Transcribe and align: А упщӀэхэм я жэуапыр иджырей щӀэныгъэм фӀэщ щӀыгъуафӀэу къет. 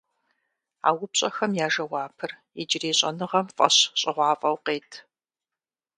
А 0.87 0.89
упщӀэхэм 1.03 1.51
я 1.65 1.67
жэуапыр 1.73 2.31
иджырей 2.61 2.95
щӀэныгъэм 2.99 3.47
фӀэщ 3.55 3.75
щӀыгъуафӀэу 3.99 4.57
къет. 4.65 4.91